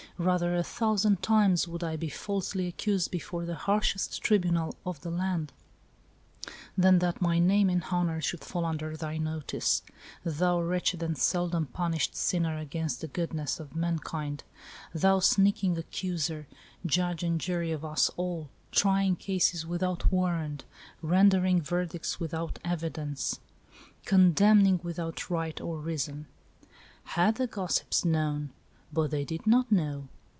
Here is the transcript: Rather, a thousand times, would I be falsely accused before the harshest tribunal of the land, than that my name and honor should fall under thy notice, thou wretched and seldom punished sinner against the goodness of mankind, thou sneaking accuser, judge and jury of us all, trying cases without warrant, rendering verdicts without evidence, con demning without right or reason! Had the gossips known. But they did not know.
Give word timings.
Rather, 0.17 0.55
a 0.55 0.61
thousand 0.61 1.23
times, 1.23 1.67
would 1.67 1.83
I 1.83 1.95
be 1.95 2.07
falsely 2.07 2.67
accused 2.67 3.09
before 3.09 3.43
the 3.43 3.55
harshest 3.55 4.21
tribunal 4.21 4.75
of 4.85 5.01
the 5.01 5.09
land, 5.09 5.51
than 6.77 6.99
that 6.99 7.23
my 7.23 7.39
name 7.39 7.71
and 7.71 7.83
honor 7.89 8.21
should 8.21 8.43
fall 8.43 8.63
under 8.63 8.95
thy 8.95 9.17
notice, 9.17 9.81
thou 10.23 10.61
wretched 10.61 11.01
and 11.01 11.17
seldom 11.17 11.65
punished 11.65 12.15
sinner 12.15 12.55
against 12.59 13.01
the 13.01 13.07
goodness 13.07 13.59
of 13.59 13.75
mankind, 13.75 14.43
thou 14.93 15.17
sneaking 15.17 15.75
accuser, 15.75 16.45
judge 16.85 17.23
and 17.23 17.41
jury 17.41 17.71
of 17.71 17.83
us 17.83 18.11
all, 18.15 18.47
trying 18.71 19.15
cases 19.15 19.65
without 19.65 20.11
warrant, 20.11 20.65
rendering 21.01 21.59
verdicts 21.59 22.19
without 22.19 22.59
evidence, 22.63 23.39
con 24.05 24.33
demning 24.33 24.83
without 24.83 25.31
right 25.31 25.59
or 25.59 25.79
reason! 25.79 26.27
Had 27.05 27.35
the 27.37 27.47
gossips 27.47 28.05
known. 28.05 28.51
But 28.93 29.09
they 29.11 29.23
did 29.23 29.47
not 29.47 29.71
know. 29.71 30.09